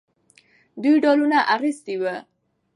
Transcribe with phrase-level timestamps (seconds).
[0.81, 2.15] دوی ډالونه اخیستي وو.